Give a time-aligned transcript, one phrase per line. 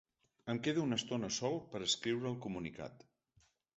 [0.53, 3.05] Em quedo una estona sol per escriure el comunicat.